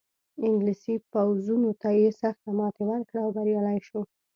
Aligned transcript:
انګلیسي 0.47 0.95
پوځونو 1.13 1.69
ته 1.81 1.89
یې 2.01 2.09
سخته 2.21 2.49
ماتې 2.57 2.83
ورکړه 2.87 3.19
او 3.23 3.29
بریالی 3.35 3.79
شو. 3.87 3.99